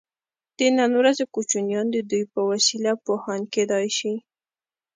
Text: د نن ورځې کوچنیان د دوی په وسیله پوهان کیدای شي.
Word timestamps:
د 0.57 0.59
نن 0.77 0.91
ورځې 0.99 1.23
کوچنیان 1.33 1.85
د 1.91 1.97
دوی 2.09 2.23
په 2.33 2.39
وسیله 2.51 2.91
پوهان 3.05 3.41
کیدای 3.53 3.87
شي. 3.97 4.13